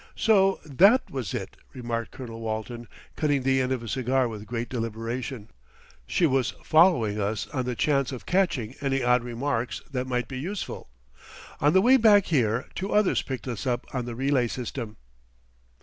"So 0.15 0.59
that 0.65 1.11
was 1.11 1.31
it," 1.31 1.57
remarked 1.73 2.09
Colonel 2.09 2.39
Walton, 2.41 2.87
cutting 3.15 3.43
the 3.43 3.61
end 3.61 3.71
of 3.71 3.83
a 3.83 3.87
cigar 3.87 4.27
with 4.27 4.47
great 4.47 4.67
deliberation. 4.67 5.51
"She 6.07 6.25
was 6.25 6.55
following 6.63 7.21
us 7.21 7.45
on 7.49 7.65
the 7.65 7.75
chance 7.75 8.11
of 8.11 8.25
catching 8.25 8.73
any 8.81 9.03
odd 9.03 9.23
remarks 9.23 9.79
that 9.91 10.07
might 10.07 10.27
be 10.27 10.39
useful. 10.39 10.89
On 11.59 11.73
the 11.73 11.83
way 11.83 11.97
back 11.97 12.25
here 12.25 12.65
two 12.73 12.91
others 12.91 13.21
picked 13.21 13.47
us 13.47 13.67
up 13.67 13.85
on 13.93 14.05
the 14.05 14.15
relay 14.15 14.47
system." 14.47 14.97